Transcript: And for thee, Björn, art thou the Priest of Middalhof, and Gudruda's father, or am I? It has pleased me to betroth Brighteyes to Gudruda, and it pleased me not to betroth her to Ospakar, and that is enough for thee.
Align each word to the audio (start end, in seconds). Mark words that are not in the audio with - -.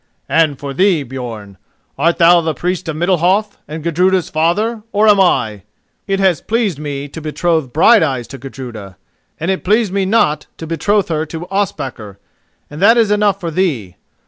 And 0.29 0.57
for 0.57 0.73
thee, 0.73 1.05
Björn, 1.05 1.57
art 1.95 2.17
thou 2.17 2.41
the 2.41 2.55
Priest 2.55 2.89
of 2.89 2.95
Middalhof, 2.95 3.59
and 3.67 3.83
Gudruda's 3.83 4.29
father, 4.31 4.81
or 4.91 5.07
am 5.07 5.19
I? 5.19 5.61
It 6.07 6.19
has 6.19 6.41
pleased 6.41 6.79
me 6.79 7.07
to 7.09 7.21
betroth 7.21 7.71
Brighteyes 7.71 8.25
to 8.29 8.39
Gudruda, 8.39 8.97
and 9.39 9.51
it 9.51 9.63
pleased 9.63 9.93
me 9.93 10.05
not 10.07 10.47
to 10.57 10.65
betroth 10.65 11.09
her 11.09 11.27
to 11.27 11.45
Ospakar, 11.51 12.17
and 12.67 12.81
that 12.81 12.97
is 12.97 13.11
enough 13.11 13.39
for 13.39 13.51
thee. 13.51 13.95